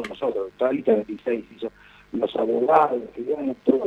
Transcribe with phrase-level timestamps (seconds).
[0.00, 1.72] todos nosotros, toda la lista 26 hizo,
[2.12, 3.22] los abogados, que
[3.64, 3.84] todo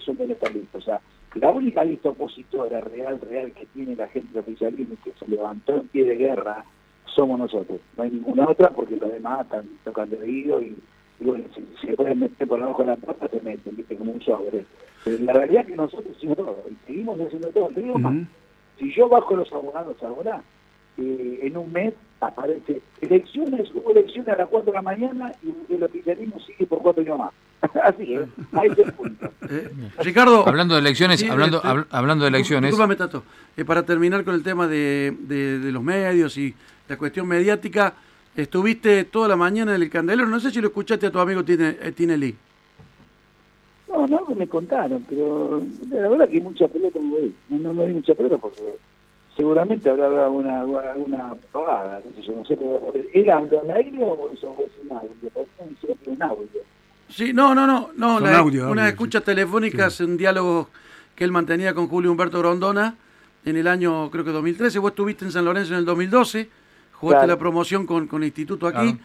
[0.00, 0.66] son listos.
[0.74, 1.00] O sea,
[1.34, 5.76] la única lista opositora real, real que tiene la gente de oficialismo que se levantó
[5.76, 6.64] en pie de guerra
[7.06, 7.80] somos nosotros.
[7.96, 10.76] No hay ninguna otra porque los demás están tocando el oído y,
[11.20, 14.22] bueno, si, se pueden meter por abajo de la puerta, se meten, viste, como un
[14.22, 14.64] sobre.
[15.04, 17.68] Pero la realidad es que nosotros hicimos todo y seguimos haciendo todo.
[17.68, 18.26] Te digo más,
[18.78, 20.42] si yo bajo los abogados ahora,
[20.98, 25.74] eh, en un mes aparece elecciones, hubo elecciones a las 4 de la mañana y
[25.74, 27.32] el oficialismo sigue por cuatro años más.
[27.82, 29.30] Así es, ahí es el punto.
[29.48, 30.46] Eh, Ricardo.
[30.46, 32.70] Hablando de elecciones, hablando, este, hablando de elecciones.
[32.70, 33.22] Disculpame, Tato.
[33.56, 36.54] Eh, para terminar con el tema de, de, los medios y
[36.88, 37.94] la cuestión mediática,
[38.36, 40.28] estuviste toda la mañana en el Candelero.
[40.28, 42.36] No sé si lo escuchaste a tu amigo Tinelli.
[43.88, 47.92] No, no, me contaron, pero la verdad que hay mucha pelota no, no, no hay
[47.92, 48.60] mucha pelota porque
[49.36, 55.10] seguramente habrá una, alguna pagada, no sé, pero ¿era un aire o eso un audio?
[56.06, 56.60] un audio.
[57.08, 60.68] Sí, no, no, no, no la, audio, unas escuchas telefónicas, un diálogo
[61.14, 62.96] que él mantenía con Julio Humberto Grondona
[63.44, 66.48] en el año, creo que 2013, vos estuviste en San Lorenzo en el 2012,
[66.92, 68.98] jugaste la promoción con, con el instituto aquí,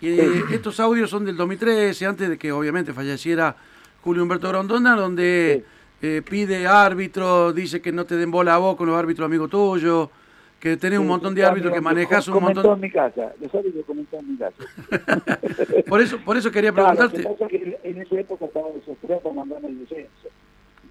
[0.00, 0.08] y
[0.52, 3.56] estos audios son del 2013, antes de que obviamente falleciera
[4.02, 5.64] Julio Humberto Grondona, donde...
[6.02, 9.50] Eh, pide árbitro, dice que no te den bola a vos con los árbitros amigos
[9.50, 10.08] tuyos,
[10.58, 12.74] que tenés un montón de árbitros que manejas un montón.
[12.74, 14.56] en mi casa, los árbitros en mi casa.
[15.88, 17.22] por eso por eso quería preguntarte.
[17.82, 20.28] en esa época estaba desesperado para mandarme el descenso,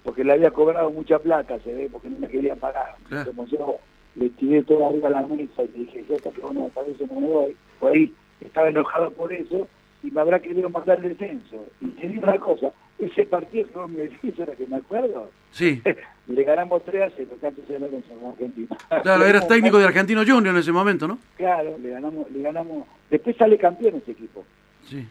[0.04, 2.96] porque le había cobrado mucha plata, se ve, porque no me quería pagar.
[3.26, 3.78] Como yo
[4.14, 7.20] le tiré todo arriba a la mesa y dije, yo hasta que bueno, parece no
[7.20, 9.68] me voy, por ahí estaba enojado por eso
[10.02, 11.64] y me habrá querido mandar el descenso.
[11.80, 15.30] Y te digo una cosa, ese partido que vos me decís, ahora que me acuerdo,
[15.50, 15.82] sí.
[16.26, 18.76] le ganamos 3 a 0, antes de en Argentina.
[19.02, 21.18] Claro, eras técnico de Argentino Junior en ese momento, ¿no?
[21.36, 24.44] Claro, le ganamos, le ganamos, después sale campeón ese equipo.
[24.84, 25.06] Sí.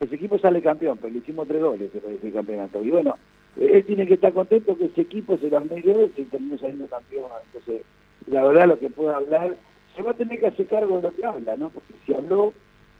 [0.00, 2.82] Ese equipo sale campeón, pero le hicimos tres goles en ese campeonato.
[2.82, 3.16] Y bueno,
[3.58, 7.26] él tiene que estar contento que ese equipo se las medio y terminó saliendo campeón.
[7.46, 7.82] Entonces,
[8.26, 9.56] la verdad lo que puedo hablar,
[9.94, 11.68] se va a tener que hacer cargo de lo que habla, ¿no?
[11.70, 12.54] Porque si habló,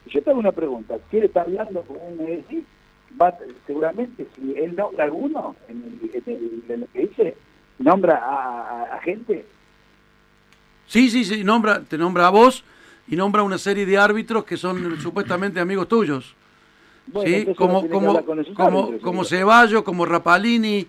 [0.07, 2.65] yo tengo una pregunta, ¿quiere estar hablando como me decís?
[3.21, 6.01] Va, seguramente si él nombra alguno, en,
[6.81, 7.37] lo que dice,
[7.79, 8.17] nombra
[8.95, 9.47] a, gente.
[10.87, 12.65] Sí, sí, sí, nombra, te nombra a vos
[13.09, 16.35] y nombra una serie de árbitros que son supuestamente amigos tuyos.
[17.25, 17.47] ¿sí?
[17.57, 20.87] Como, como, como, como Ceballos, como Rapalini,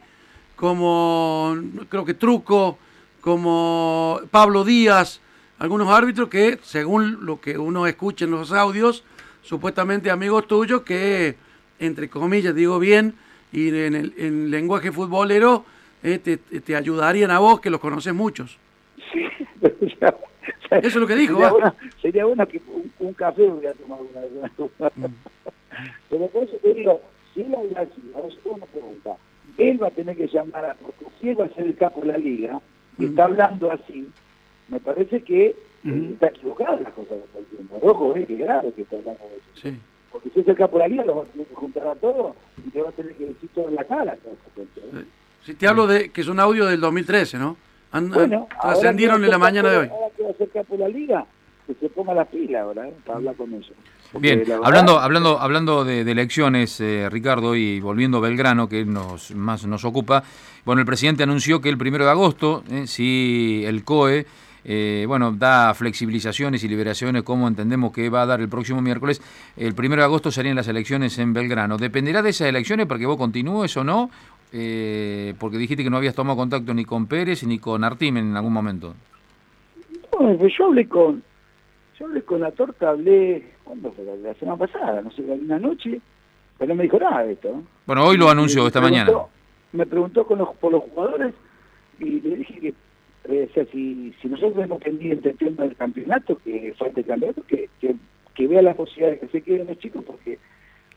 [0.55, 1.57] como
[1.89, 2.77] creo que Truco,
[3.21, 5.21] como Pablo Díaz,
[5.57, 9.03] algunos árbitros que, según lo que uno escucha en los audios,
[9.41, 11.35] supuestamente amigos tuyos que
[11.81, 13.15] entre comillas, digo bien,
[13.51, 15.65] y en el lenguaje futbolero
[16.03, 18.57] eh, te, ayudarían a vos, que los conoces muchos.
[19.11, 19.25] Sí,
[20.71, 21.37] Eso es lo que dijo.
[22.01, 22.61] Sería bueno, que
[22.99, 24.31] un, café hubiera tomado una vez.
[24.95, 25.05] Mm.
[26.09, 27.01] Pero por eso te digo,
[27.33, 29.17] si él habla así, ahora una pregunta,
[29.57, 32.01] él va a tener que llamar a, porque si él va a ser el capo
[32.01, 32.59] de la liga,
[32.97, 34.07] y está hablando así,
[34.69, 37.79] me parece que está equivocado las cosas que está diciendo.
[37.81, 39.69] Rojo, eh, que grave que está hablando de eso.
[39.69, 39.77] Sí.
[40.11, 41.95] Porque si es el capo de la liga, lo vas a tener que juntar a
[41.95, 42.35] todos
[42.65, 44.13] y te va a tener que decir todo en la cara.
[44.13, 45.05] ¿eh?
[45.43, 47.57] Si te hablo de que es un audio del 2013, ¿no?
[47.91, 49.87] bueno, ascendieron en la mañana de hoy.
[49.87, 51.25] Ahora que va a ser capo de la liga,
[51.67, 52.93] que se ponga la pila ahora, ¿eh?
[53.05, 53.73] para hablar con ellos.
[54.19, 59.65] Bien, hablando, hablando, hablando de, elecciones, eh, Ricardo, y volviendo a Belgrano, que nos, más
[59.65, 60.23] nos ocupa,
[60.65, 64.25] bueno, el presidente anunció que el primero de agosto, eh, si el COE
[64.63, 69.21] eh, bueno, da flexibilizaciones y liberaciones como entendemos que va a dar el próximo miércoles.
[69.57, 71.77] El primero de agosto serían las elecciones en Belgrano.
[71.77, 74.09] ¿Dependerá de esas elecciones para que vos continúes o no?
[74.53, 78.35] Eh, porque dijiste que no habías tomado contacto ni con Pérez ni con Artimen en
[78.35, 78.93] algún momento.
[80.19, 81.23] No, pues yo hablé con,
[81.97, 84.03] yo hablé con la torta, hablé, ¿cuándo fue?
[84.21, 86.01] La semana pasada, no sé, una noche,
[86.57, 87.63] pero no me dijo nada de esto.
[87.87, 89.11] Bueno, hoy lo anunció, esta mañana.
[89.71, 91.33] Me preguntó con los, por los jugadores
[91.97, 92.73] y le dije que
[93.25, 97.69] eh, si, si nosotros vemos pendiente el tema del campeonato, que falta el campeonato, que,
[97.79, 100.39] que, vea las posibilidades que se queden los chicos, porque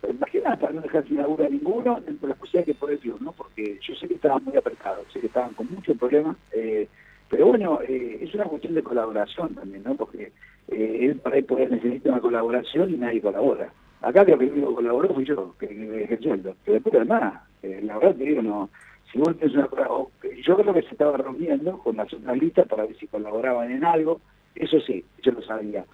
[0.09, 3.21] imagínate para no dejar sin laburo a ninguno, dentro de las posibilidades que puede Dios,
[3.21, 3.33] ¿no?
[3.33, 6.89] Porque yo sé que estaban muy apretados, sé que estaban con muchos problemas, eh,
[7.29, 9.95] pero bueno, eh, es una cuestión de colaboración también, ¿no?
[9.95, 10.33] Porque
[10.69, 13.73] eh, él para él poder necesita una colaboración y nadie colabora.
[14.01, 16.55] Acá creo que el único colaboró fui yo, que, que sueldo.
[16.65, 18.71] Pero después además, eh, la verdad te digo, no
[19.15, 23.85] yo creo que se estaba reuniendo con las otras listas para ver si colaboraban en
[23.85, 24.21] algo,
[24.55, 25.85] eso sí, yo lo sabía.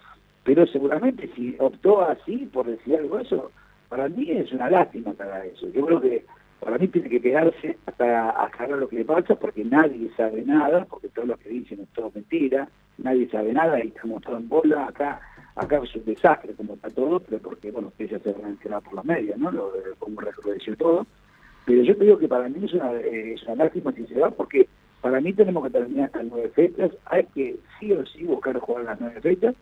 [0.45, 3.51] Pero seguramente si optó así, por decir algo eso,
[3.89, 5.69] para mí es una lástima haga eso.
[5.69, 6.25] Yo creo que
[6.61, 10.85] para mí tiene que quedarse hasta aclarar lo que le pasa, porque nadie sabe nada,
[10.85, 12.69] porque todo lo que dicen es todo mentira,
[12.99, 15.21] nadie sabe nada y estamos todos en bola acá.
[15.57, 18.81] acá es un desastre como está todo, pero porque, bueno, ustedes ya se van a
[18.81, 19.51] por las medias, ¿no?
[19.51, 21.07] Lo, como recrudeció todo.
[21.65, 24.31] Pero yo te digo que para mí es una, eh, es una lástima se va,
[24.31, 24.67] porque
[25.01, 28.85] para mí tenemos que terminar estas nueve fechas, hay que sí o sí buscar jugar
[28.85, 29.55] las nueve fechas,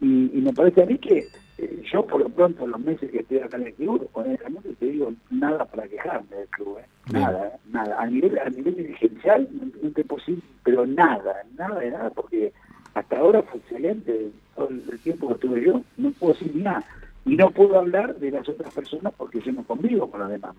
[0.00, 1.26] y, me parece a mí que
[1.58, 4.74] eh, yo por lo pronto en los meses que estoy acá en el club, honestamente
[4.74, 6.84] te digo, nada para quejarme del club, ¿eh?
[7.10, 12.10] nada, nada, a nivel, a nivel dirigencial no, es posible, pero nada, nada de nada,
[12.10, 12.52] porque
[12.94, 16.84] hasta ahora fue excelente todo el tiempo que estuve yo, no puedo decir nada.
[17.26, 20.54] Y no puedo hablar de las otras personas porque yo no convivo con las demás.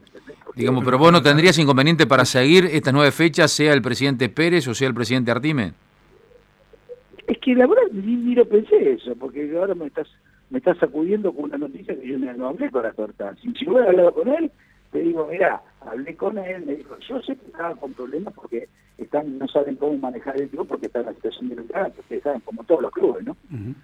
[0.53, 4.67] Digamos, pero vos no tendrías inconveniente para seguir estas nueve fechas, sea el presidente Pérez
[4.67, 5.71] o sea el presidente Artime.
[7.25, 10.07] Es que la verdad ni, lo pensé eso, porque ahora me estás
[10.49, 13.33] me estás sacudiendo con una noticia que yo no hablé con la torta.
[13.41, 14.51] Si, si hubiera hablado con él,
[14.91, 18.67] te digo, mira, hablé con él, me dijo, yo sé que estaba con problemas porque
[18.97, 22.41] están no saben cómo manejar el club porque está en la situación delicada, porque saben,
[22.41, 23.35] como todos los clubes, ¿no?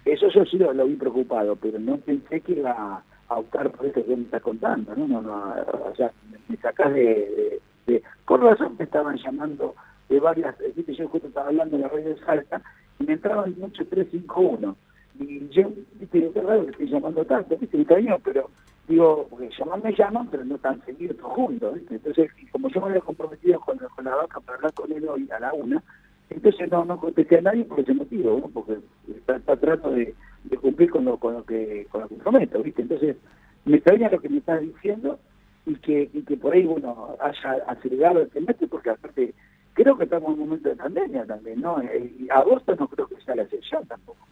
[0.04, 4.04] Eso yo sí lo, vi preocupado, pero no pensé que iba a optar por esto
[4.04, 5.06] que me estás contando, ¿no?
[5.06, 5.54] no, no
[5.90, 6.10] o sea,
[6.48, 9.74] me, sacás de, de, Por razón me estaban llamando
[10.08, 12.60] de varias, viste, yo justo estaba hablando de la red de Salta,
[12.98, 14.76] y me entraban mucho 351.
[15.20, 18.50] Y yo, viste, qué raro que estoy llamando tanto, viste, cariño, pero
[18.88, 21.94] digo, porque llamar me llaman, pero no tan seguidos juntos, ¿viste?
[21.94, 25.28] Entonces, como yo me había comprometido con, con la vaca para hablar con él hoy
[25.30, 25.82] a la una,
[26.30, 28.48] entonces no, no contesté a nadie por ese motivo, ¿no?
[28.48, 28.78] porque
[29.08, 30.14] está, tratando de,
[30.44, 32.82] de, cumplir con lo, con lo que con lo que prometo, ¿viste?
[32.82, 33.16] Entonces,
[33.64, 35.18] me extraña lo que me estás diciendo
[35.66, 39.34] y que, y que por ahí, bueno, haya acelerado el semestre, porque aparte
[39.72, 41.82] creo que estamos en un momento de pandemia también, ¿no?
[41.82, 44.26] Y agosto no creo que sea la excepción tampoco.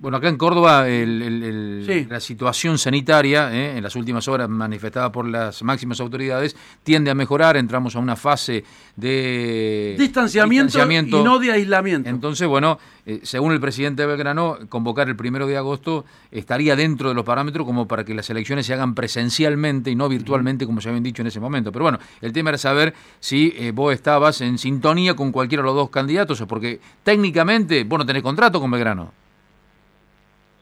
[0.00, 5.62] Bueno, acá en Córdoba la situación sanitaria, eh, en las últimas horas manifestada por las
[5.62, 7.58] máximas autoridades, tiende a mejorar.
[7.58, 8.64] Entramos a una fase
[8.96, 10.78] de distanciamiento,
[11.18, 12.08] y no de aislamiento.
[12.08, 17.14] Entonces, bueno, eh, según el presidente Belgrano, convocar el primero de agosto estaría dentro de
[17.14, 20.88] los parámetros como para que las elecciones se hagan presencialmente y no virtualmente, como se
[20.88, 21.72] habían dicho en ese momento.
[21.72, 25.66] Pero bueno, el tema era saber si eh, vos estabas en sintonía con cualquiera de
[25.66, 29.12] los dos candidatos, porque técnicamente vos no tenés contrato con Belgrano.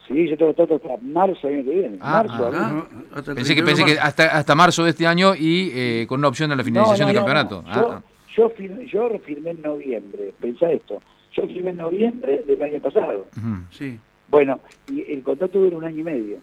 [0.09, 1.97] Sí, yo tengo todo hasta marzo año que viene.
[2.01, 6.05] Ah, marzo, ah, pensé que, pensé que hasta, hasta marzo de este año y eh,
[6.09, 7.63] con una opción de la finalización del campeonato.
[7.67, 8.01] Ah,
[8.35, 10.99] yo, firmé, yo firmé en noviembre, pensá esto.
[11.33, 13.27] Yo firmé en noviembre del año pasado.
[13.69, 13.99] Sí.
[14.29, 14.59] Bueno,
[14.91, 16.37] y el contrato dura un año y medio.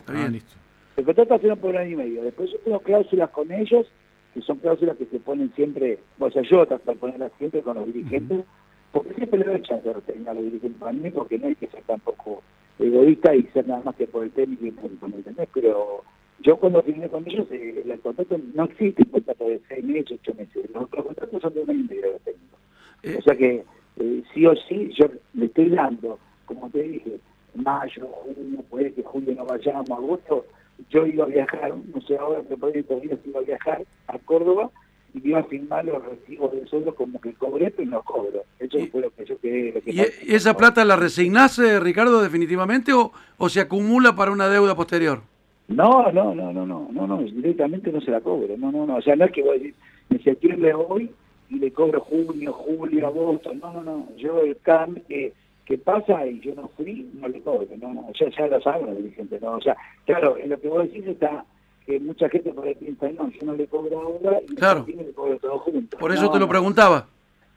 [0.00, 0.54] Está bien, listo.
[0.98, 2.24] El contrato está por un año y medio.
[2.24, 3.86] Después yo tengo cláusulas con ellos,
[4.34, 7.76] que son cláusulas que se ponen siempre, o sea, yo trato de ponerlas siempre con
[7.78, 8.44] los dirigentes,
[8.92, 11.82] porque siempre le doy chance a los dirigentes para mí, porque no hay que ser
[11.84, 12.42] tampoco
[12.78, 15.48] egoísta y ser nada más que por el técnico y el ¿entendés?
[15.52, 16.02] Pero
[16.40, 20.18] yo cuando firmé con ellos, eh, el contrato no existe un contrato de seis meses,
[20.20, 20.70] ocho meses.
[20.72, 22.56] Los otros contratos son de un año de técnico.
[23.02, 23.16] Eh.
[23.18, 23.64] O sea que
[23.98, 27.18] eh, sí o sí, yo le estoy dando, como te dije,
[27.54, 30.44] mayo, junio, puede que julio no vayamos, agosto,
[30.90, 34.18] yo iba a viajar, no sé ahora, pero por ahí días iba a viajar a
[34.18, 34.70] Córdoba
[35.16, 38.42] y iba a firmar los recibos de sueldo como que cobré, pero no cobro.
[38.58, 39.82] Eso fue lo que yo quedé.
[39.86, 45.22] ¿Y esa plata la resignase, Ricardo, definitivamente, o, o se acumula para una deuda posterior?
[45.68, 48.96] No, no, no, no, no, no, no, directamente no se la cobro, no, no, no,
[48.96, 49.74] o sea, no es que voy a decir,
[50.10, 51.10] me septiembre hoy
[51.50, 55.32] y le cobro junio, julio, agosto, no, no, no, yo el cada que,
[55.64, 58.86] que pasa y yo no fui, no le cobro, no, no, ya, ya lo saben
[58.86, 61.44] los dirigentes, no, o sea, claro, en lo que vos decís está
[61.86, 64.84] que mucha gente por ahí piensa, no, yo no le cobro ahora y claro.
[64.86, 65.96] le cobro todo junto.
[65.98, 67.06] Por eso te lo preguntaba.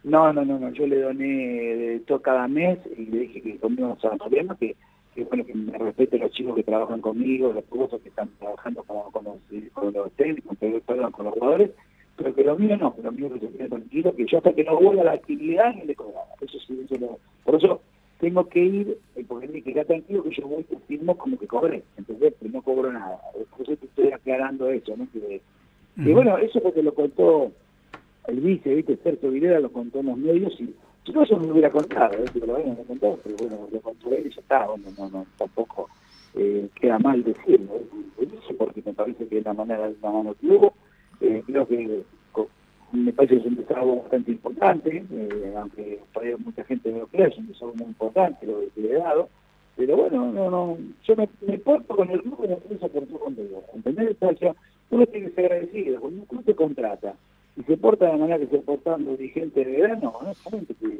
[0.03, 3.97] No, no, no, no, yo le doné todo cada mes y le dije que conmigo
[4.01, 4.75] no problema, que,
[5.13, 8.83] que bueno, que me respete los chicos que trabajan conmigo, los cursos que están trabajando
[8.83, 9.35] con, con, los,
[9.73, 11.71] con los técnicos, con los jugadores,
[12.15, 14.53] pero que lo mío no, que lo mío que se quede tranquilo, que yo hasta
[14.53, 16.27] que no vuelva la actividad no le cobraba.
[16.39, 17.81] Eso sí, eso lo, por eso
[18.19, 21.47] tengo que ir, eh, porque me queda tranquilo que yo voy y firmo como que
[21.47, 23.18] cobré, entonces no cobro nada.
[24.29, 25.07] Eso aclarando eso, ¿no?
[25.11, 25.41] Que,
[26.13, 27.51] bueno, eso porque lo contó
[28.27, 28.97] el vice, ¿viste?
[28.97, 30.73] Sergio Vilera lo contó en los medios y
[31.05, 32.25] si no, eso me hubiera contado, ¿eh?
[32.31, 35.25] pero lo habían contado, pero bueno, lo contó él y ya está, bueno, no, no,
[35.37, 35.89] tampoco
[36.35, 37.75] eh, queda mal decirlo,
[38.19, 38.27] ¿eh?
[38.57, 40.73] porque me parece que es la manera de la mano que hubo,
[41.21, 42.03] eh, creo que
[42.91, 47.07] me parece que es un desarrollo bastante importante, eh, aunque todavía mucha gente no lo
[47.07, 49.29] cree, es un desarrollo muy importante lo que le he dado,
[49.79, 53.17] pero bueno, no, no, yo me, me porto con el club y no se portó
[53.17, 54.17] conmigo, ¿entendés?
[54.19, 54.53] O sea,
[54.89, 57.15] uno tiene que ser agradecido, cuando un club te contrata
[57.55, 60.91] y se porta de la manera que se portan los dirigentes de verano, honestamente, yo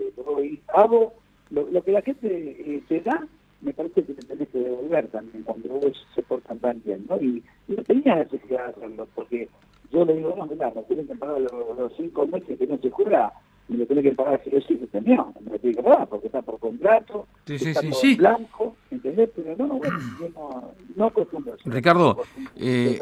[0.74, 1.14] hago
[1.50, 3.28] lo, que la gente eh, te da,
[3.60, 7.18] me parece que te tenés que devolver también cuando vos se portan tan bien, ¿no?
[7.18, 9.50] Y, y no tenía necesidad de hacerlo, porque
[9.92, 12.90] yo le digo, no, mirá, no tienen que pagar los, cinco meses que no se
[12.92, 13.34] juega,
[13.70, 16.28] me lo tiene que pagar si o sí, no, me lo tiene que pagar porque
[16.28, 19.30] está por contrato, sí, está sí, sí, blanco, ¿entendés?
[19.36, 21.56] Pero no, bueno, yo no, no acostumbro.
[21.66, 22.18] Ricardo,
[22.56, 23.00] eh,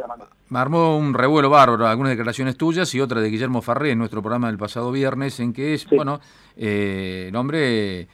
[0.50, 4.22] me armó un revuelo bárbaro, algunas declaraciones tuyas y otra de Guillermo Farré en nuestro
[4.22, 6.20] programa del pasado viernes, en que es, bueno,
[6.56, 8.08] eh, el hombre eh,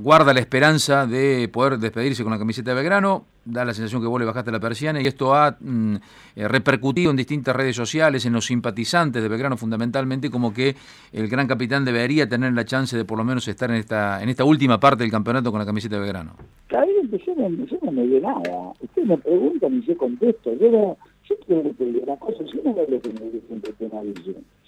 [0.00, 4.06] guarda la esperanza de poder despedirse con la camiseta de Belgrano, da la sensación que
[4.06, 5.96] vos le bajaste la persiana y esto ha mm,
[6.36, 10.76] eh, repercutido en distintas redes sociales, en los simpatizantes de Belgrano fundamentalmente, como que
[11.12, 14.28] el gran capitán debería tener la chance de por lo menos estar en esta en
[14.28, 16.32] esta última parte del campeonato con la camiseta de Belgrano.
[16.70, 18.72] Bien, yo no, yo no me dio nada.
[18.80, 20.52] Ustedes me preguntan y yo contesto.
[20.54, 20.96] Yo no,
[21.28, 23.92] yo creo que una cosa, yo no hablé con el siempre con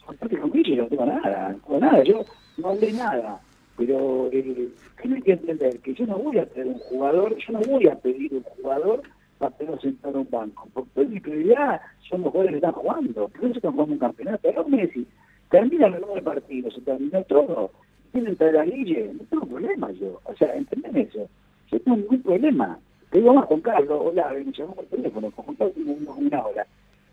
[0.06, 2.24] Aparte con Guille no tengo nada, tengo nada, yo
[2.58, 3.40] no hablé nada
[3.76, 4.68] pero eh,
[5.00, 7.96] tiene que entender que yo no voy a tener un jugador, yo no voy a
[7.96, 9.02] pedir un jugador
[9.38, 13.28] para tenerlo sentado en un banco, porque mi prioridad son los jugadores que están jugando,
[13.28, 14.48] por eso están jugando un campeonato.
[14.48, 15.06] Ahora Messi
[15.50, 17.70] termina el nueve partido, se terminó todo,
[18.12, 21.28] tienen traer a Guille, no tengo problema yo, o sea, entendeme eso,
[21.70, 22.78] yo tengo ningún problema.
[23.10, 25.76] Te digo más con Carlos, hola, me llamó por teléfono, con Carlos
[26.16, 26.66] una hora.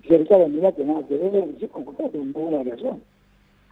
[0.04, 3.02] Y se Ricardo, mirá que nada que ver, yo con Carlos tengo una relación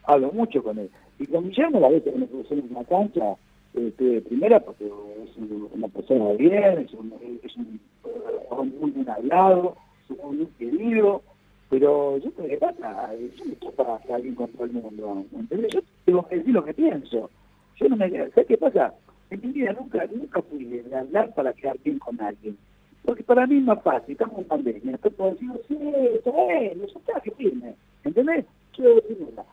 [0.05, 0.89] hablo mucho con él.
[1.19, 3.35] Y con Guillermo la vez que me puse en una cancha,
[3.73, 5.37] este, primera porque es
[5.73, 7.13] una persona de bien, es un,
[7.43, 9.75] es un, muy bien hablado,
[10.09, 11.21] es un muy querido,
[11.69, 15.73] pero yo creo que pasa, yo me estoy para que alguien con el mundo, ¿entendés?
[15.73, 17.29] Yo tengo que decir lo que pienso.
[17.75, 18.93] Yo no me ¿sabes qué pasa?
[19.29, 22.57] En mi vida nunca, nunca fui de hablar para quedar bien con alguien.
[23.05, 25.77] Porque para mí es más fácil, estamos en pandemia, estoy puedo decir, sí,
[26.15, 28.45] está bien, eso está, que firme, ¿entendés?
[28.73, 29.45] Quiero decir nada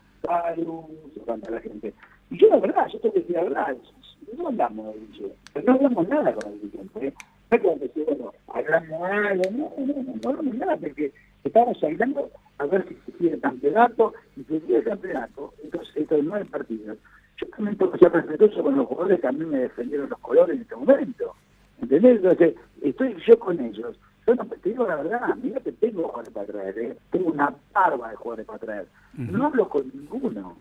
[1.49, 1.93] la gente.
[2.29, 3.77] Y yo la verdad, yo tengo que decir la verdad,
[4.37, 7.07] no hablamos de pero no hablamos nada con el dirigente.
[7.07, 7.13] ¿eh?
[7.49, 12.29] No como decir, bueno, hablamos algo, no, no, no, no hablamos nada, porque estamos hablando
[12.57, 16.97] a ver si sigue el campeonato, y si el campeonato, entonces estos nueve partidos,
[17.37, 20.19] yo también tengo que ser respetuoso con los jugadores que a mí me defendieron los
[20.19, 21.35] colores en este momento.
[21.79, 22.17] ¿Entendés?
[22.17, 23.95] Entonces, estoy yo con ellos.
[24.25, 26.97] Yo no, te digo la verdad, mira que tengo jugadores para traer, ¿eh?
[27.11, 28.87] tengo una barba de jugadores para traer.
[29.17, 30.55] No hablo con ninguno,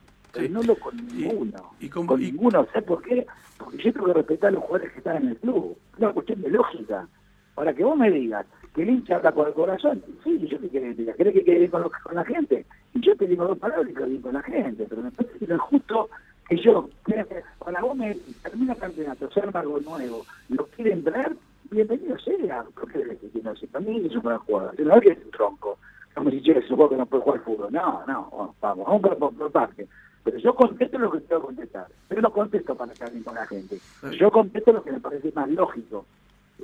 [0.51, 1.73] no hablo con ninguno.
[1.79, 3.27] ¿Y, con ninguno, ¿sabes por qué?
[3.59, 5.77] Porque yo tengo que respetar a los jugadores que están en el club.
[5.93, 7.07] Es una cuestión de lógica.
[7.55, 10.69] Para que vos me digas que el hincha habla con el corazón, sí, yo te
[10.69, 12.67] quiero decir, ¿querés que quede bien con, con, la gente?
[12.95, 15.39] Y yo te digo dos palabras y quedo bien con la gente, pero me parece
[15.39, 16.09] que no es justo
[16.49, 16.89] que yo,
[17.59, 21.35] cuando vos me termina el campeonato, se arma algo nuevo, lo quieren traer,
[21.71, 22.65] bienvenido sea.
[22.75, 23.57] ¿Por qué decir que no?
[23.57, 24.73] Si para mí es una jugada.
[24.79, 25.79] no es que es un tronco.
[26.17, 27.71] Como si yo supongo que no puede jugar fútbol.
[27.71, 29.87] No, no, vamos, vamos por, por, parte.
[30.25, 31.87] Pero yo contesto lo que que contestar.
[32.09, 33.79] Pero no contesto para estar bien con la gente.
[34.19, 36.07] Yo contesto lo que me parece más lógico.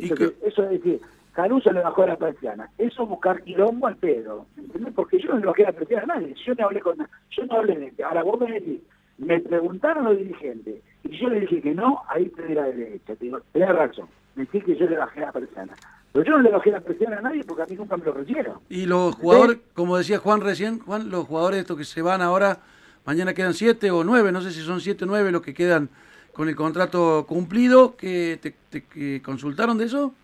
[0.00, 1.00] Eso, eso es decir,
[1.32, 2.71] Caruso le bajó la persiana.
[2.78, 4.47] Eso buscar quilombo al pedo.
[4.56, 4.94] ¿Entendés?
[4.94, 6.35] Porque yo no le bajé la persiana a nadie.
[6.47, 8.04] Yo no hablé con Yo no hablé de este.
[8.04, 8.80] Ahora vos me decís,
[9.18, 13.14] me preguntaron los dirigentes y yo le dije que no, ahí te la derecha.
[13.16, 15.75] Te digo, tenés razón decir que yo le bajé la persiana.
[16.12, 18.12] Pero yo no le bajé la presión a nadie porque a mí nunca me lo
[18.12, 18.59] recibieron.
[18.69, 22.59] Y los jugadores, como decía Juan recién, Juan, los jugadores estos que se van ahora,
[23.07, 25.88] mañana quedan siete o nueve, no sé si son siete o nueve los que quedan
[26.33, 30.14] con el contrato cumplido, que te, consultaron de eso.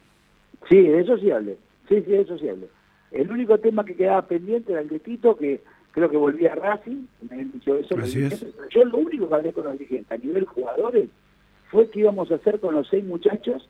[0.69, 1.57] Sí, de eso sí hablé.
[1.89, 2.69] Sí, sí, de eso sí hablé.
[3.11, 6.57] El único tema que quedaba pendiente era el de Tito, que creo que volvía a
[6.57, 7.97] Racing, me dicho eso.
[8.71, 11.09] Yo lo único que hablé con los dirigentes a nivel jugadores
[11.71, 13.69] fue que íbamos a hacer con los seis muchachos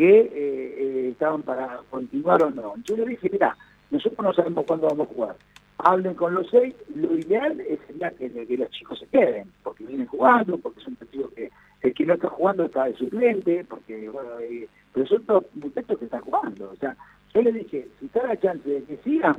[0.00, 2.72] que eh, eh, estaban para continuar o no.
[2.84, 3.54] Yo le dije, mira,
[3.90, 5.36] nosotros no sabemos cuándo vamos a jugar.
[5.76, 10.56] Hablen con los seis, lo ideal sería que, los chicos se queden, porque vienen jugando,
[10.56, 11.50] porque son testigos que
[11.82, 15.98] el que no está jugando está de suplente, porque, bueno, eh, pero son todos muchachos
[15.98, 16.70] que están jugando.
[16.70, 16.96] O sea,
[17.34, 19.36] yo le dije, si está la chance de que sigan,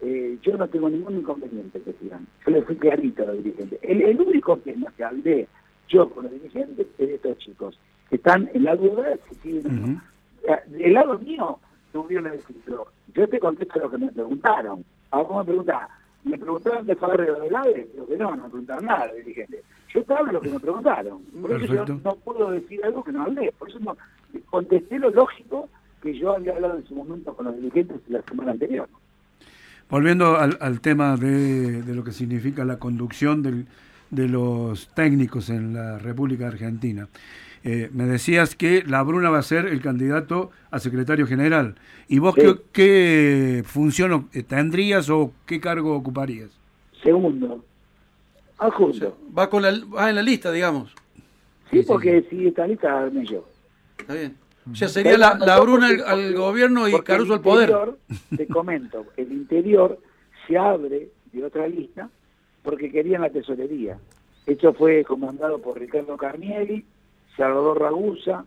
[0.00, 2.24] eh, yo no tengo ningún inconveniente que sigan.
[2.46, 3.80] Yo le fui clarito a los dirigentes.
[3.82, 5.48] El, el único tema que hablé
[5.88, 7.76] yo con los dirigentes es de estos chicos
[8.10, 11.58] están en la duda si Del lado mío,
[11.92, 12.86] tuvieron el filtro.
[13.14, 14.84] Yo te contesto lo que me preguntaron.
[15.10, 15.88] Ahora me pregunta,
[16.24, 19.46] me preguntaron de Fabre de Velade, pero que no, no me preguntaron nada, dije,
[19.92, 21.22] Yo te hablo lo que me preguntaron.
[21.40, 23.52] Por eso yo no puedo decir algo que no hablé.
[23.52, 23.96] Por eso no,
[24.50, 25.68] contesté lo lógico
[26.02, 28.88] que yo había hablado en su momento con los dirigentes la semana anterior.
[29.88, 33.66] Volviendo al, al tema de, de, lo que significa la conducción del,
[34.10, 37.08] de los técnicos en la República Argentina.
[37.64, 41.76] Eh, me decías que la Bruna va a ser el candidato a secretario general.
[42.08, 42.34] ¿Y vos
[42.72, 46.50] qué, función tendrías o qué cargo ocuparías?
[47.02, 47.64] Segundo.
[48.58, 49.16] Adjunto.
[49.36, 50.94] va, con la, va en la lista, digamos.
[51.70, 53.46] Sí, porque si está lista, arme yo.
[53.98, 54.36] Está bien.
[54.70, 57.74] O sea, sería la, la Bruna al, gobierno y Caruso al poder.
[58.36, 59.98] Te comento, el interior
[60.46, 62.10] se abre de otra lista
[62.62, 63.98] porque querían la tesorería.
[64.46, 66.84] Esto fue comandado por Ricardo Carnielli,
[67.36, 68.44] Salvador Ragusa,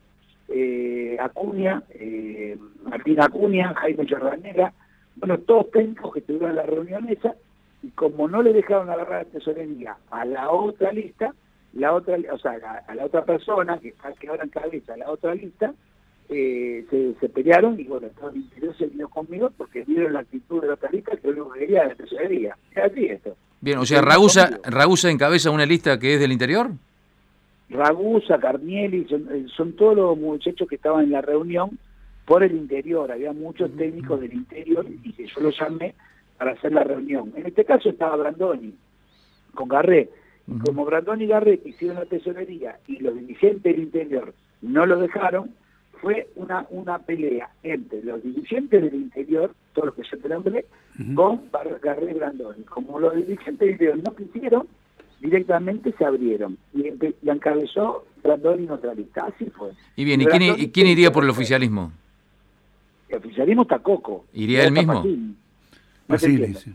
[0.47, 4.73] eh, Acuña, eh, Martín Acuña, Jaime Chorranera,
[5.15, 7.35] bueno, todos técnicos que tuvieron la reunión esa,
[7.83, 11.33] y como no le dejaron agarrar la tesorería a la otra lista,
[11.73, 12.53] la otra, o sea,
[12.87, 15.73] a la otra persona que, que ahora encabeza la otra lista,
[16.29, 16.85] eh,
[17.19, 20.67] se, pelearon y bueno, todo el interior se vino conmigo porque vieron la actitud de
[20.67, 22.57] la otra lista que lo que quería la tesorería.
[22.71, 23.35] Es así esto.
[23.61, 26.71] Bien, o sea, Ragusa, Ragusa encabeza una lista que es del interior.
[27.69, 31.77] Ragusa, Carnielli, eh, son, todos los muchachos que estaban en la reunión
[32.25, 33.11] por el interior.
[33.11, 35.93] Había muchos técnicos del interior y que yo los llamé
[36.37, 37.33] para hacer la reunión.
[37.35, 38.73] En este caso estaba Brandoni
[39.53, 40.09] con Garré.
[40.47, 44.97] Y como Brandoni y Garré hicieron la tesorería y los dirigentes del interior no lo
[44.97, 45.51] dejaron,
[46.01, 50.65] fue una, una pelea entre los dirigentes del interior, todos los que yo te nombré,
[51.15, 51.41] con
[51.81, 52.63] Garré y Brandoni.
[52.63, 54.67] Como los dirigentes del interior no quisieron,
[55.19, 59.25] directamente se abrieron y, y encabezó Brandoni neutralista.
[59.25, 59.71] Así fue.
[59.95, 61.91] Y bien, ¿y quién, quién, iría por el oficialismo?
[63.09, 64.25] El oficialismo está Coco.
[64.33, 65.03] ¿Iría él mismo?
[66.07, 66.73] Pacini, sí.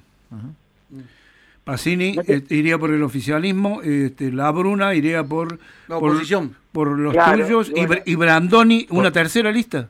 [1.65, 5.59] Pacini eh, iría por el oficialismo, este, La Bruna iría por
[5.89, 6.57] la oposición.
[6.73, 7.71] Por, los tuyos
[8.07, 9.89] y, Brandoni una tercera lista.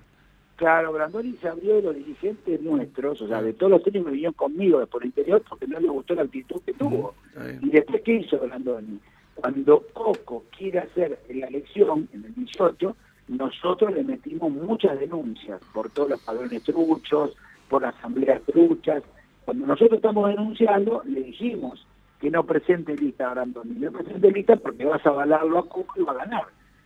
[0.62, 4.12] Claro, Brandoni se abrió de los dirigentes nuestros, o sea, de todos los técnicos que
[4.12, 7.16] vinieron conmigo por el interior porque no le gustó la actitud que tuvo.
[7.62, 9.00] Y después, ¿qué hizo Brandoni?
[9.34, 15.90] Cuando Coco quiere hacer la elección en el 18, nosotros le metimos muchas denuncias por
[15.90, 17.36] todos los padrones truchos,
[17.68, 19.02] por las asambleas truchas,
[19.44, 21.84] cuando nosotros estamos denunciando, le dijimos
[22.20, 23.80] que no presente lista a Brandoni.
[23.80, 26.44] No presente lista porque vas a avalarlo a Coco y va a ganar.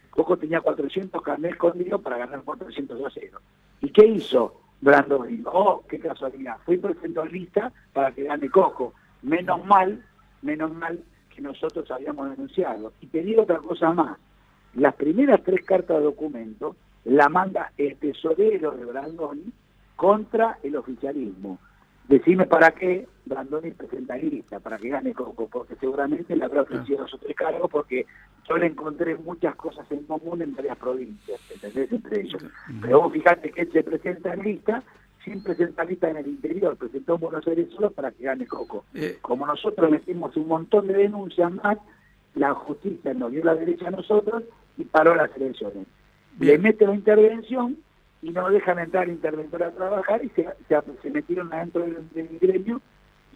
[0.09, 3.39] Coco tenía 400 carnet escondidos para ganar 400 a 0.
[3.81, 5.43] ¿Y qué hizo Brandoni?
[5.47, 6.57] Oh, qué casualidad.
[6.65, 6.81] Fui
[7.31, 8.95] lista para que gane Coco.
[9.23, 10.05] Menos mal,
[10.43, 11.03] menos mal
[11.35, 12.93] que nosotros habíamos denunciado.
[13.01, 14.19] Y te digo otra cosa más.
[14.75, 19.53] Las primeras tres cartas de documento la manda el tesorero de Brandoni
[19.95, 21.59] contra el oficialismo.
[22.09, 27.01] Decime para qué Brandoni presenta lista, para que gane Coco, porque seguramente le habrá ofrecido
[27.01, 28.07] dos o tres cargos, porque
[28.49, 31.93] yo le encontré muchas cosas en común en varias provincias, ¿entendés?
[31.93, 32.43] Entre ellos.
[32.81, 34.83] Pero vos fijate que él se presenta en lista
[35.25, 38.85] sin presentar lista en el interior, presentó en Buenos Aires solo para que gane Coco.
[38.95, 39.19] Eh.
[39.21, 41.79] Como nosotros metimos un montón de denuncias más,
[42.37, 44.45] la justicia nos dio la derecha a nosotros
[44.77, 45.87] y paró las elecciones.
[46.39, 47.79] Le mete la intervención
[48.23, 50.47] y no dejan entrar interventor a trabajar y se,
[51.03, 52.81] se, metieron adentro del, gremio,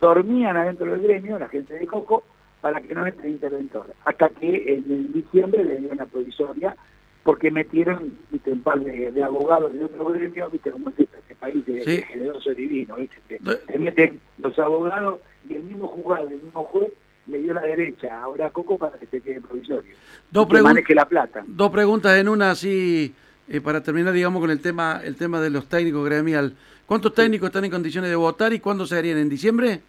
[0.00, 2.24] dormían adentro del gremio, la gente de Coco,
[2.60, 3.86] para que no entre interventor.
[4.04, 6.76] Hasta que en, diciembre le dieron la provisoria
[7.22, 12.02] porque metieron un par de, abogados de otro gremio, viste cómo es este, país de,
[12.02, 13.40] generoso divino, ¿viste?
[13.66, 16.92] Se, meten los abogados y el mismo juzgado, el mismo juez
[17.26, 19.94] le dio la derecha ahora a Coco para que se quede provisorio.
[20.30, 20.48] Dos,
[20.86, 21.44] que la plata.
[21.46, 23.14] dos preguntas en una así
[23.48, 26.54] eh, para terminar, digamos, con el tema, el tema de los técnicos gremial.
[26.86, 29.18] ¿Cuántos técnicos están en condiciones de votar y cuándo se harían?
[29.18, 29.80] ¿En diciembre?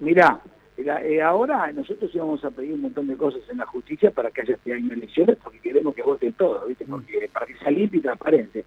[0.00, 0.40] Mirá,
[0.76, 4.42] eh, ahora nosotros íbamos a pedir un montón de cosas en la justicia para que
[4.42, 6.84] haya este año elecciones porque queremos que voten todos, ¿viste?
[6.86, 8.64] Porque, para que sea limpio y transparente.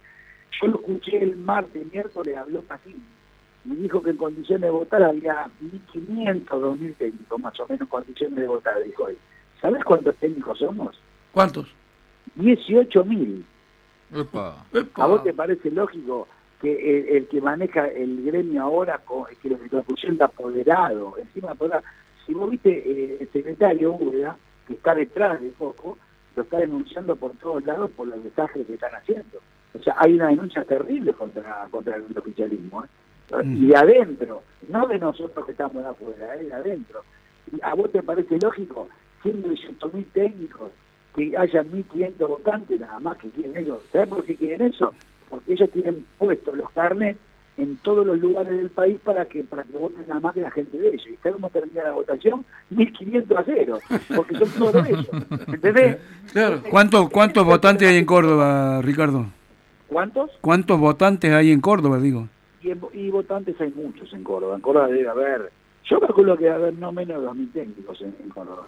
[0.60, 2.96] Yo lo escuché el martes, miércoles, habló así.
[3.64, 5.48] Me dijo que en condiciones de votar había
[5.92, 9.18] 1.500, 2.000 técnicos, más o menos en condiciones de votar, dijo él.
[9.60, 10.98] ¿Sabes cuántos técnicos somos?
[11.32, 11.74] ¿Cuántos?
[12.38, 13.42] 18.000.
[14.94, 16.28] ¿A vos te parece lógico
[16.60, 19.00] que el, que maneja el gremio ahora,
[19.42, 21.84] que lo pusieron de apoderado, encima apoderado,
[22.24, 25.98] si vos viste eh, el secretario Úbeda, que está detrás de poco,
[26.34, 29.38] lo está denunciando por todos lados por los desastres que están haciendo.
[29.78, 32.84] O sea, hay una denuncia terrible contra, contra el oficialismo.
[32.84, 33.42] ¿eh?
[33.44, 33.64] Mm.
[33.64, 36.44] Y adentro, no de nosotros que estamos de afuera, ¿eh?
[36.44, 37.02] de adentro.
[37.62, 38.88] ¿A vos te parece lógico?
[39.22, 39.48] Siendo
[39.92, 40.70] mil técnicos,
[41.14, 43.82] que haya 1.500 votantes nada más que quieren ellos.
[43.92, 44.92] ¿Sabes por qué quieren eso?
[45.28, 47.18] Porque ellos tienen puestos los carnets
[47.56, 50.50] en todos los lugares del país para que para que voten nada más que la
[50.50, 51.06] gente de ellos.
[51.06, 52.44] ¿Y sabes cómo termina la votación?
[52.74, 53.78] 1.500 a cero,
[54.14, 55.08] porque son todos ellos.
[55.48, 55.98] ¿Entendés?
[56.32, 56.60] Claro.
[56.70, 59.26] ¿Cuántos, ¿Cuántos votantes hay en Córdoba, Ricardo?
[59.88, 60.30] ¿Cuántos?
[60.40, 62.28] ¿Cuántos votantes hay en Córdoba, digo?
[62.92, 64.56] Y, votantes hay muchos en Córdoba.
[64.56, 65.52] En Córdoba debe haber
[65.88, 68.66] yo calculo que debe haber no menos de 2.000 técnicos en, Córdoba,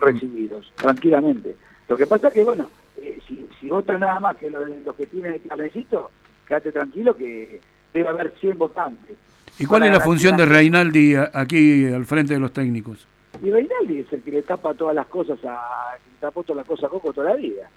[0.00, 1.54] recibidos, tranquilamente.
[1.88, 4.64] Lo que pasa es que, bueno, eh, si, si votan nada más que los,
[4.96, 6.10] que tienen el cabecito,
[6.46, 7.60] quédate tranquilo que
[7.92, 9.16] debe haber 100 votantes.
[9.58, 13.06] ¿Y cuál es la función de Reinaldi aquí al frente de los técnicos?
[13.42, 16.66] Y Reinaldi es el que le tapa todas las cosas a, le tapó todas las
[16.66, 17.70] cosas a Coco toda la vida.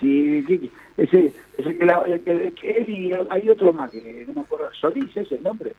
[0.00, 4.40] Sí, ese, ese que, la, que, que él y hay otro más que no me
[4.40, 5.72] acuerdo, Solís es el nombre.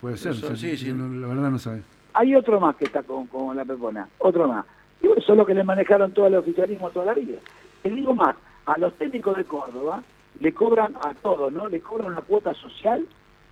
[0.00, 1.82] Puede ser, sí, sí, la verdad no sabe.
[2.14, 4.64] Hay otro más que está con, con la Pepona, otro más.
[5.02, 7.38] Y eso es lo que le manejaron todo el oficialismo toda la vida.
[7.82, 10.02] Te digo más, a los técnicos de Córdoba
[10.40, 11.68] le cobran a todos, ¿no?
[11.68, 13.06] Le cobran una cuota social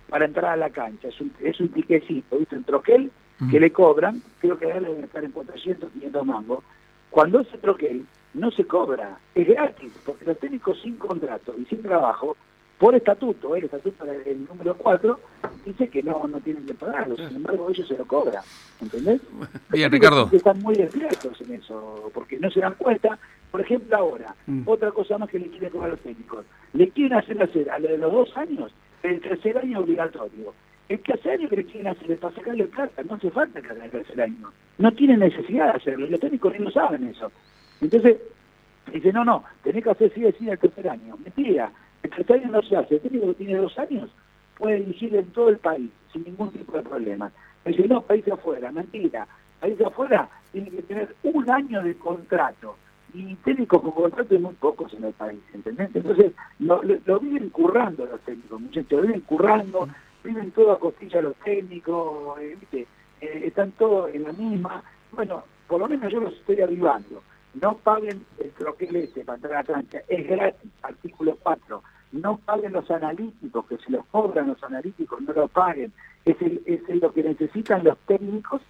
[0.09, 1.07] para entrar a la cancha.
[1.07, 2.57] Es un, es un tiquecito, ¿viste?
[2.59, 3.11] Troquel
[3.51, 6.63] que le cobran, creo que debe estar en 400, 500 mangos.
[7.09, 11.81] Cuando ese troquel no se cobra, es gratis, porque los técnicos sin contrato y sin
[11.81, 12.35] trabajo,
[12.77, 15.19] por estatuto, el estatuto el número 4,
[15.65, 18.43] dice que no, no tienen que pagarlo, sin embargo ellos se lo cobran,
[18.81, 19.21] ¿entendés?
[19.69, 20.29] Bien, Ricardo.
[20.31, 23.17] Están muy despiertos en eso, porque no se dan cuenta.
[23.51, 24.63] Por ejemplo, ahora, mm.
[24.65, 27.79] otra cosa más que le quieren cobrar a los técnicos, le quieren hacer hacer a
[27.79, 28.71] lo de los dos años,
[29.03, 30.53] el tercer año obligatorio.
[30.87, 33.85] El tercer año que le quieren hacer para sacarle plata, no hace falta que haga
[33.85, 34.51] el tercer año.
[34.77, 37.31] No tienen necesidad de hacerlo, los técnicos no saben eso.
[37.81, 38.17] Entonces,
[38.91, 41.17] dice, no, no, tenés que hacer sí sí el tercer año.
[41.23, 41.71] Mentira,
[42.17, 42.95] el año no se hace.
[42.95, 44.09] El técnico que tiene dos años
[44.57, 47.31] puede dirigir en todo el país sin ningún tipo de problema.
[47.65, 49.27] Dice, no, país afuera, mentira.
[49.59, 52.77] País afuera tiene que tener un año de contrato.
[53.13, 55.89] Y técnicos con contrato hay muy pocos en el país, ¿entendés?
[55.93, 59.87] Entonces, lo, lo, viven currando los técnicos, muchachos, lo viven currando,
[60.23, 62.87] viven todo a costilla los técnicos, eh, ¿viste?
[63.21, 64.83] Eh, están todos en la misma.
[65.13, 67.21] Bueno, por lo menos yo los estoy arribando
[67.61, 71.81] no paguen el troquel este para entrar a la cancha, es gratis, artículo 4,
[72.15, 75.91] no paguen los analíticos, que si los cobran los analíticos no lo paguen,
[76.23, 78.61] es, es lo que necesitan los técnicos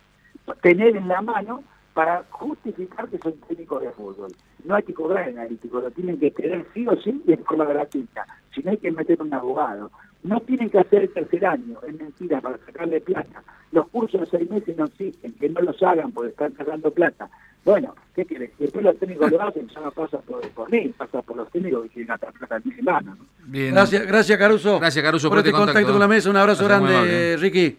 [0.62, 4.32] tener en la mano para justificar que son técnicos de fútbol.
[4.66, 7.66] No hay que cobrar analíticos, lo tienen que tener sí o sí y en forma
[7.66, 9.92] gratuita, si no hay que meter un abogado.
[10.24, 13.44] No tienen que hacer el tercer año, es mentira, para sacarle plata.
[13.72, 17.30] Los cursos de seis meses no existen, que no los hagan porque están sacando plata.
[17.66, 18.52] Bueno, ¿qué querés?
[18.60, 21.84] Después los técnicos lo hacen, ya no pasa por, por mí, pasa por los técnicos
[21.84, 23.06] que quieren atar plata en.
[23.06, 23.18] ¿no?
[23.46, 23.74] Bien.
[23.74, 24.80] Gracias, gracias Caruso.
[24.80, 25.92] Gracias Caruso por, este contacto.
[25.92, 26.30] con la mesa.
[26.30, 27.76] Un abrazo grande, Ricky.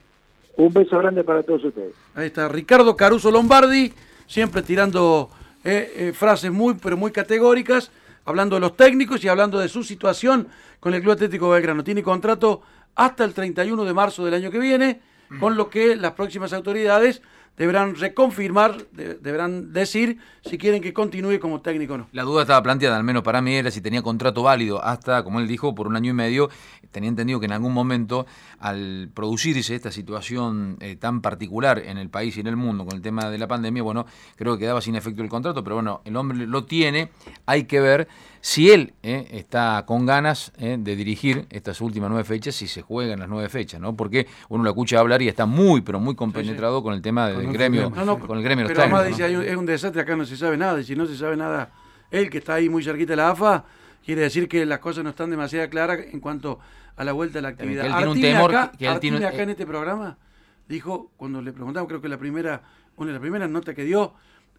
[0.56, 1.94] Un beso grande para todos ustedes.
[2.16, 3.92] Ahí está, Ricardo Caruso Lombardi,
[4.26, 5.30] siempre tirando
[5.62, 7.92] eh, eh, frases muy, pero muy categóricas,
[8.24, 10.48] hablando de los técnicos y hablando de su situación
[10.80, 11.84] con el Club Atlético Belgrano.
[11.84, 12.60] Tiene contrato
[12.96, 15.00] hasta el 31 de marzo del año que viene,
[15.38, 17.22] con lo que las próximas autoridades
[17.56, 22.08] deberán reconfirmar, deberán decir si quieren que continúe como técnico o no.
[22.12, 25.40] La duda estaba planteada, al menos para mí, era si tenía contrato válido hasta, como
[25.40, 26.50] él dijo, por un año y medio.
[26.90, 28.26] Tenía entendido que en algún momento,
[28.58, 32.94] al producirse esta situación eh, tan particular en el país y en el mundo con
[32.94, 36.02] el tema de la pandemia, bueno, creo que quedaba sin efecto el contrato, pero bueno,
[36.04, 37.10] el hombre lo tiene,
[37.46, 38.08] hay que ver
[38.46, 42.80] si él eh, está con ganas eh, de dirigir estas últimas nueve fechas, si se
[42.80, 43.96] juegan las nueve fechas, ¿no?
[43.96, 47.52] Porque uno lo escucha hablar y está muy, pero muy compenetrado con el tema del
[47.52, 50.80] gremio, con el gremio Pero además dice, es un desastre, acá no se sabe nada,
[50.80, 51.72] y si no se sabe nada,
[52.12, 53.64] él que está ahí muy cerquita de la AFA,
[54.04, 56.60] quiere decir que las cosas no están demasiado claras en cuanto
[56.94, 57.82] a la vuelta de la actividad.
[57.82, 60.18] Que él tiene un temor, acá, que él tiene, acá en este programa
[60.68, 62.62] dijo, cuando le preguntamos, creo que la primera,
[62.96, 64.14] una de las primeras notas que dio,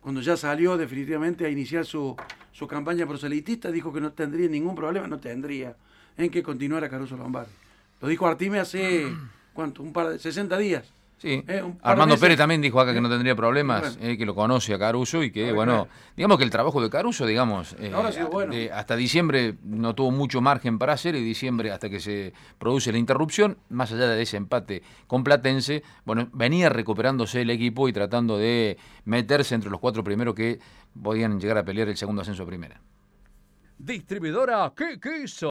[0.07, 2.15] cuando ya salió definitivamente a iniciar su,
[2.53, 5.75] su campaña proselitista, dijo que no tendría ningún problema, no tendría
[6.15, 7.51] en que continuara Caruso Lombardi.
[7.99, 9.05] Lo dijo Artime hace,
[9.53, 9.83] ¿cuánto?
[9.83, 10.85] Un par de 60 días.
[11.17, 14.75] Sí, eh, Armando Pérez también dijo acá que no tendría problemas, eh, que lo conoce
[14.75, 19.55] a Caruso y que, bueno, digamos que el trabajo de Caruso, digamos, eh, hasta diciembre
[19.63, 23.91] no tuvo mucho margen para hacer y diciembre hasta que se produce la interrupción, más
[23.91, 29.55] allá de ese empate con Platense, bueno, venía recuperándose el equipo y tratando de meterse
[29.55, 30.59] entre los cuatro primeros que
[31.01, 32.79] podían llegar a pelear el segundo ascenso a primera.
[33.79, 35.45] Distribuidora, ¿qué quiso?